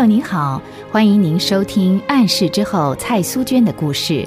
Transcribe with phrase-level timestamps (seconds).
[0.00, 4.26] 友您好，欢迎您收听《暗示之后》蔡苏娟的故事。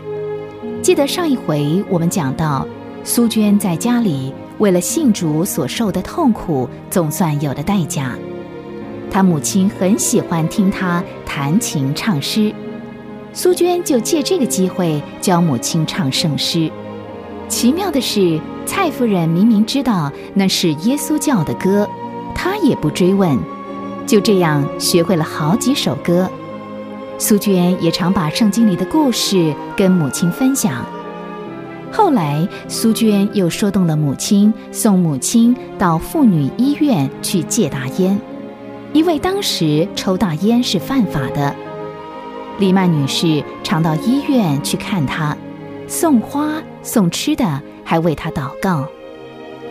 [0.83, 2.67] 记得上一回我们讲到，
[3.03, 8.15] 苏娟在家里为了信主所受的痛苦，总算有了代价。
[9.09, 12.53] 她母亲很喜欢听她弹琴唱诗，
[13.33, 16.71] 苏娟就借这个机会教母亲唱圣诗。
[17.47, 21.89] 奇妙的是，蔡夫人明明知道那是耶稣教的歌，
[22.35, 23.35] 她也不追问。
[24.05, 26.29] 就这样学会了好几首歌，
[27.17, 30.85] 苏娟也常把圣经里的故事跟母亲分享。
[31.91, 38.19] 后来，苏娟又说动了母亲，送母亲到妇女医院去戒大烟，
[38.91, 41.55] 因为当时抽大烟是犯法的。
[42.59, 45.35] 李曼女士常到医院去看她，
[45.87, 48.85] 送花、送吃的，还为她祷告。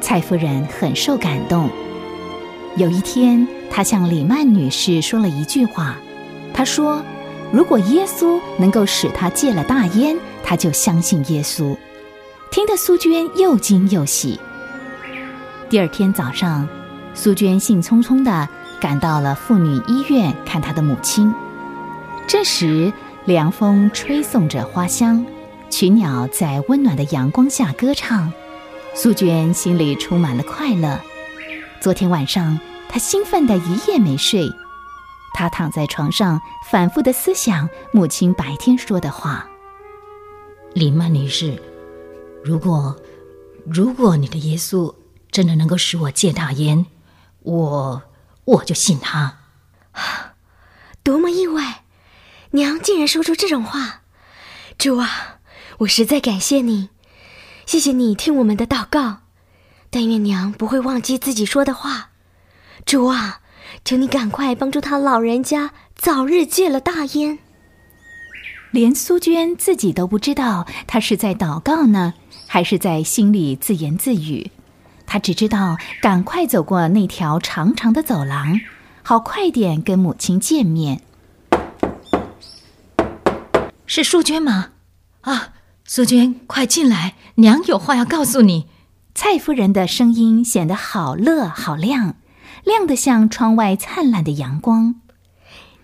[0.00, 1.68] 蔡夫人很受感动。
[2.76, 3.46] 有一天。
[3.74, 5.96] 他向李曼女士说了一句话，
[6.52, 7.02] 他说
[7.50, 11.74] ：“如果耶稣能够使他戒了大烟，他就相信耶稣。”
[12.52, 14.38] 听得苏娟又惊又喜。
[15.70, 16.68] 第二天早上，
[17.14, 18.46] 苏娟兴冲冲地
[18.78, 21.34] 赶到了妇女医院看她的母亲。
[22.26, 22.92] 这时，
[23.24, 25.24] 凉风吹送着花香，
[25.70, 28.30] 群鸟在温暖的阳光下歌唱，
[28.94, 31.00] 苏娟心里充满了快乐。
[31.80, 32.60] 昨天晚上。
[32.92, 34.52] 他兴奋的一夜没睡，
[35.32, 36.38] 他躺在床上
[36.70, 39.48] 反复的思想母亲白天说的话。
[40.74, 41.58] 李曼女士，
[42.44, 42.94] 如果
[43.64, 44.94] 如果你的耶稣
[45.30, 46.84] 真的能够使我戒大烟，
[47.40, 48.02] 我
[48.44, 49.38] 我就信他。
[51.02, 51.84] 多么意外！
[52.50, 54.02] 娘竟然说出这种话，
[54.76, 55.38] 主啊，
[55.78, 56.90] 我实在感谢你，
[57.64, 59.20] 谢谢你听我们的祷告。
[59.88, 62.10] 但愿娘不会忘记自己说的话。
[62.84, 63.40] 主啊，
[63.84, 67.38] 求你赶快帮助他老人家早日戒了大烟。
[68.70, 72.14] 连苏娟自己都不知道，她是在祷告呢，
[72.46, 74.50] 还是在心里自言自语。
[75.06, 78.60] 她只知道赶快走过那条长长的走廊，
[79.02, 81.02] 好快点跟母亲见面。
[83.86, 84.70] 是淑娟吗？
[85.20, 85.52] 啊，
[85.84, 88.66] 苏娟，快进来，娘有话要告诉你。
[89.14, 92.16] 蔡夫人的声音显得好乐好亮。
[92.64, 94.96] 亮得像窗外灿烂的阳光。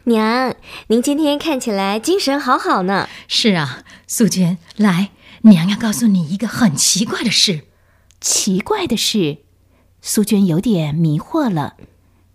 [0.05, 0.55] 娘，
[0.87, 3.09] 您今天看起来精神好好呢。
[3.27, 5.11] 是啊，素娟，来，
[5.43, 7.65] 娘要告诉你一个很奇怪的事。
[8.21, 9.39] 奇怪的事，
[10.01, 11.77] 素娟有点迷惑了。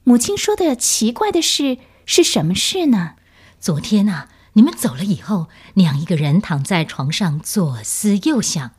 [0.04, 3.14] 母亲说的奇怪的事是什么事呢？
[3.60, 8.72] 昨天啊，你们走了以后，娘一个人躺在床上左思右想，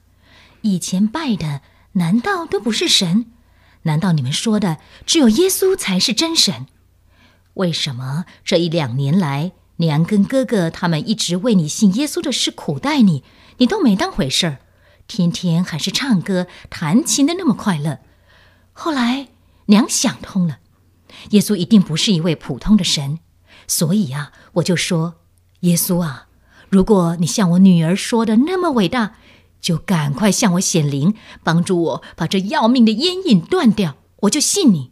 [0.61, 1.63] 以前拜的
[1.95, 3.27] 难道都不是神？
[3.85, 6.67] 难道你们说的只有耶稣才是真神？
[7.55, 13.23] 为什么这一两年来，娘跟哥哥他们一直为你信耶稣的事苦待你，
[13.59, 14.59] 你都没当回事儿，
[15.07, 18.01] 天天还是唱歌弹琴的那么快乐？
[18.73, 19.29] 后来
[19.67, 20.59] 娘想通了，
[21.31, 23.21] 耶稣一定不是一位普通的神，
[23.69, 25.17] 所以啊，我就说，
[25.61, 26.27] 耶稣啊，
[26.69, 29.17] 如果你像我女儿说的那么伟大。
[29.65, 34.91] 就赶快向我显灵，帮助我把这要命的烟瘾断掉，我就信你。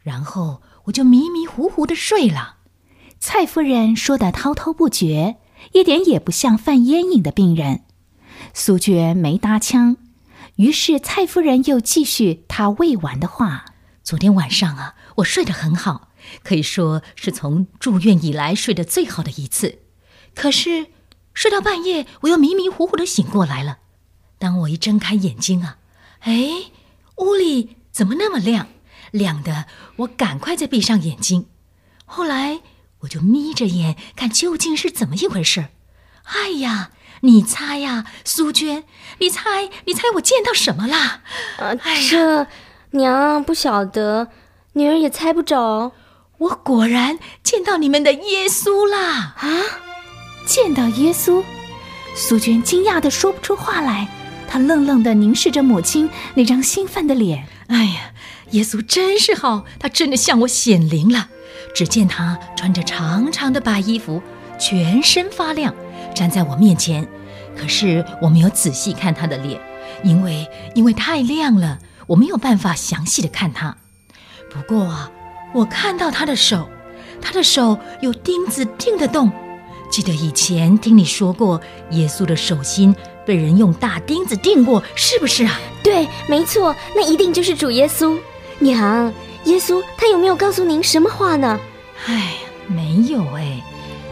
[0.00, 2.56] 然后我就迷迷糊糊的睡了。
[3.20, 5.36] 蔡夫人说的滔滔不绝，
[5.74, 7.82] 一点也不像犯烟瘾的病人。
[8.54, 9.98] 苏娟没搭腔，
[10.54, 13.66] 于是蔡夫人又继续她未完的话：
[14.02, 16.08] 昨天晚上啊，我睡得很好，
[16.42, 19.80] 可以说是从住院以来睡得最好的一次。
[20.34, 20.86] 可是
[21.34, 23.80] 睡到半夜，我又迷迷糊糊的醒过来了。
[24.38, 25.78] 当我一睁开眼睛啊，
[26.20, 26.70] 哎，
[27.16, 28.68] 屋里怎么那么亮？
[29.12, 29.66] 亮的
[29.96, 31.46] 我赶快再闭上眼睛。
[32.04, 32.60] 后来
[33.00, 35.68] 我就眯着眼看究竟是怎么一回事。
[36.24, 38.84] 哎呀，你猜呀，苏娟，
[39.18, 41.22] 你猜，你猜我见到什么啦？
[41.58, 41.74] 啊，
[42.10, 42.46] 这
[42.90, 44.28] 娘不晓得，
[44.72, 45.92] 女儿也猜不着。
[46.38, 49.34] 我果然见到你们的耶稣啦！
[49.38, 49.48] 啊，
[50.44, 51.42] 见到耶稣？
[52.14, 54.08] 苏娟惊讶的说不出话来。
[54.48, 57.46] 他愣愣地凝视着母亲那张兴奋的脸。
[57.68, 58.12] 哎呀，
[58.50, 61.28] 耶稣真是好，他真的向我显灵了。
[61.74, 64.22] 只见他穿着长长的白衣服，
[64.58, 65.74] 全身发亮，
[66.14, 67.06] 站在我面前。
[67.56, 69.60] 可是我没有仔细看他的脸，
[70.02, 73.76] 因为因为太亮了，我没有办法详细的看他。
[74.50, 75.10] 不过啊，
[75.52, 76.68] 我看到他的手，
[77.20, 79.30] 他的手有钉子钉得动。
[79.90, 81.60] 记得以前听你说过，
[81.90, 82.94] 耶稣的手心。
[83.24, 85.58] 被人用大钉子钉过，是不是啊？
[85.82, 88.16] 对，没错，那一定就是主耶稣。
[88.60, 89.12] 娘，
[89.46, 91.58] 耶稣他有没有告诉您什么话呢？
[92.06, 92.34] 哎，
[92.68, 93.60] 没有哎，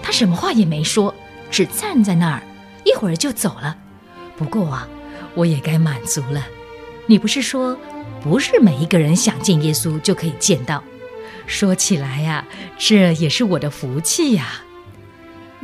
[0.03, 1.15] 他什么话也没说，
[1.49, 2.43] 只站在那儿，
[2.85, 3.77] 一会儿就走了。
[4.37, 4.89] 不过啊，
[5.37, 6.45] 我也该满足了。
[7.07, 7.79] 你不是说，
[8.21, 10.83] 不是每一个人想见耶稣就可以见到？
[11.47, 12.45] 说起来呀，
[12.77, 14.64] 这也是我的福气呀。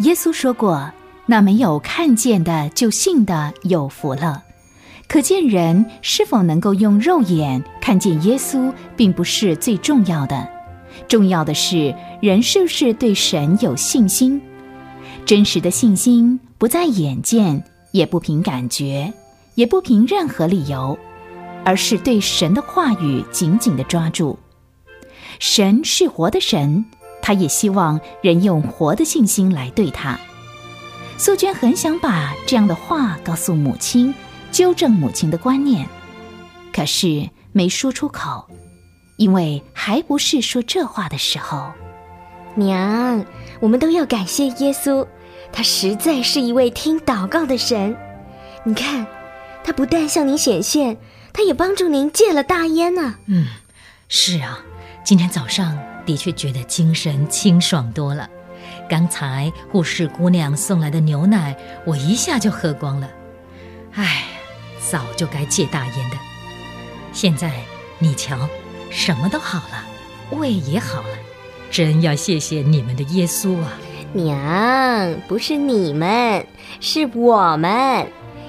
[0.01, 0.91] 耶稣说过
[1.27, 4.43] ：“那没有看见的就信的有福了。”
[5.07, 10.49] 可见人是否能够用肉眼看见耶稣，并不是最重要的，
[11.09, 14.41] 重要的是人是不是对神有信心。
[15.27, 19.13] 真实的信心不在眼见，也不凭感觉，
[19.57, 20.97] 也不凭任何理由，
[21.65, 24.39] 而是对神的话语紧紧的抓住。
[25.41, 26.85] 神是活的神，
[27.23, 30.19] 他也希望人用活的信心来对他。
[31.19, 34.15] 素娟很想把这样的话告诉母亲，
[34.51, 35.87] 纠正母亲的观念，
[36.73, 38.49] 可是没说出口，
[39.17, 41.73] 因为还不是说这话的时候。
[42.55, 43.25] 娘，
[43.61, 45.07] 我们都要感谢耶稣，
[45.53, 47.97] 他实在是一位听祷告的神。
[48.65, 49.07] 你看，
[49.63, 50.97] 他不但向您显现，
[51.33, 53.17] 他也帮助您戒了大烟呢。
[53.27, 53.47] 嗯，
[54.09, 54.61] 是啊。
[55.03, 58.29] 今天早上的确觉得精神清爽多了。
[58.89, 63.09] 刚才护士姑娘送来的牛奶，我一下就喝光了。
[63.93, 64.25] 唉，
[64.91, 66.17] 早就该戒大烟的。
[67.13, 67.53] 现在
[67.99, 68.49] 你瞧，
[68.91, 69.85] 什么都好了，
[70.39, 71.09] 胃也好了，
[71.71, 73.73] 真要谢谢你们的耶稣啊！
[74.13, 76.45] 娘，不是你们，
[76.81, 78.07] 是我们，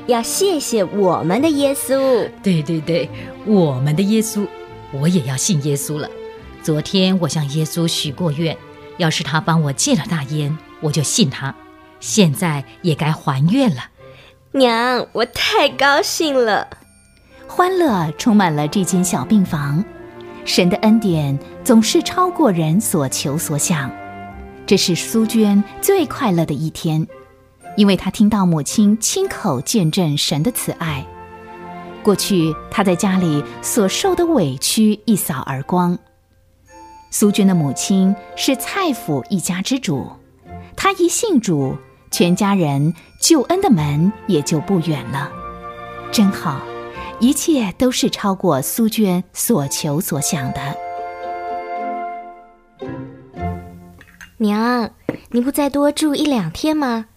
[0.08, 2.30] 要谢谢我们的耶稣。
[2.42, 3.10] 对对对，
[3.46, 4.48] 我们的耶稣，
[4.92, 6.10] 我也要信耶稣了。
[6.64, 8.56] 昨天我向耶稣许过愿，
[8.98, 11.54] 要是他帮我戒了大烟，我就信他。
[12.00, 13.84] 现在也该还愿了。
[14.52, 16.68] 娘，我太高兴了，
[17.48, 19.84] 欢乐充满了这间小病房。
[20.46, 23.92] 神的恩典总是超过人所求所想，
[24.66, 27.08] 这是苏娟最快乐的一天，
[27.78, 31.06] 因为她听到母亲亲口见证神的慈爱。
[32.04, 35.98] 过去她在家里所受的委屈一扫而光。
[37.14, 40.10] 苏娟的母亲是蔡府一家之主，
[40.78, 41.78] 她一信主，
[42.10, 45.30] 全家人救恩的门也就不远了。
[46.10, 46.62] 真好，
[47.20, 50.78] 一切都是超过苏娟所求所想的。
[54.38, 54.90] 娘，
[55.32, 57.08] 您不再多住一两天吗？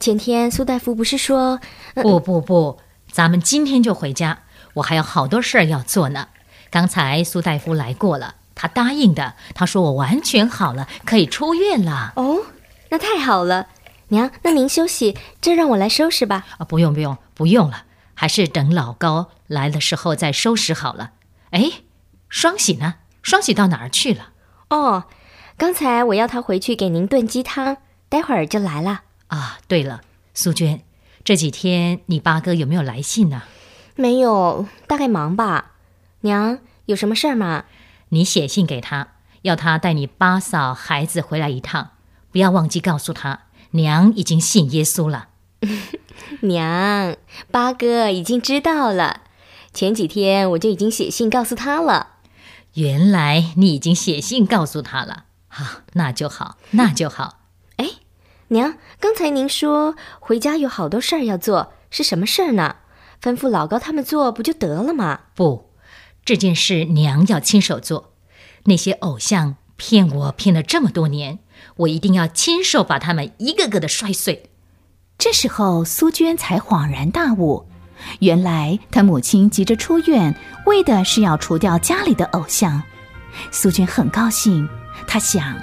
[0.00, 1.60] 前天苏大夫不是说……
[1.94, 2.78] 不不不，
[3.12, 4.38] 咱们今天就回家，
[4.72, 6.28] 我还有好多事儿要做呢。
[6.70, 8.36] 刚才苏大夫来过了。
[8.54, 12.12] 他答应的，他说我完全好了，可以出院了。
[12.16, 12.42] 哦，
[12.90, 13.68] 那太好了，
[14.08, 16.46] 娘，那您休息，这让我来收拾吧。
[16.58, 17.84] 啊，不用不用不用了，
[18.14, 21.12] 还是等老高来的时候再收拾好了。
[21.50, 21.70] 哎，
[22.28, 22.94] 双喜呢？
[23.22, 24.30] 双喜到哪儿去了？
[24.70, 25.04] 哦，
[25.56, 27.78] 刚才我要他回去给您炖鸡汤，
[28.08, 29.02] 待会儿就来了。
[29.28, 30.02] 啊，对了，
[30.34, 30.82] 苏娟，
[31.24, 33.42] 这几天你八哥有没有来信呢？
[33.96, 35.72] 没有，大概忙吧。
[36.20, 37.64] 娘，有什么事儿吗？
[38.10, 39.08] 你写信给他，
[39.42, 41.90] 要他带你八嫂孩子回来一趟，
[42.30, 45.28] 不要忘记告诉他，娘已经信耶稣了。
[46.42, 47.16] 娘，
[47.50, 49.22] 八哥已经知道了，
[49.72, 52.08] 前几天我就已经写信告诉他了。
[52.74, 57.40] 原来你已经写信告诉他了，好，那就好，那就好。
[57.76, 57.90] 哎，
[58.48, 62.76] 娘，刚才您说回家有好多事儿要做，是什么事儿呢？
[63.22, 65.20] 吩咐老高他们做不就得了吗？
[65.34, 65.70] 不。
[66.24, 68.12] 这件事娘要亲手做，
[68.64, 71.40] 那些偶像骗我骗了这么多年，
[71.76, 74.50] 我一定要亲手把他们一个个的摔碎。
[75.18, 77.66] 这时候苏娟才恍然大悟，
[78.20, 80.34] 原来她母亲急着出院，
[80.66, 82.82] 为的是要除掉家里的偶像。
[83.50, 84.68] 苏娟很高兴，
[85.06, 85.54] 她想，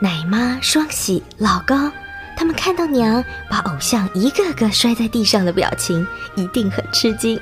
[0.00, 1.90] 奶妈、双喜、老高，
[2.36, 7.40] 他们看到娘把偶像一个个摔在地上的表情，一定很吃惊。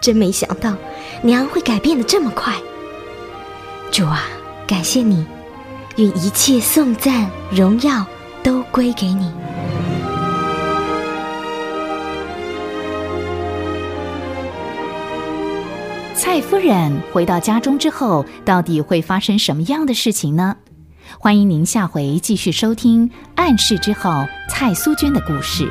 [0.00, 0.74] 真没想到。
[1.22, 2.54] 娘会改变的这么快，
[3.90, 4.22] 主啊，
[4.66, 5.26] 感谢你，
[5.96, 8.06] 愿一切颂赞荣耀
[8.42, 9.32] 都归给你。
[16.14, 20.56] 蔡夫人回到家中之后，到底会发生什么样的事情呢？
[21.18, 24.10] 欢迎您下回继续收听《暗示之后》
[24.48, 25.68] 蔡苏娟的故事。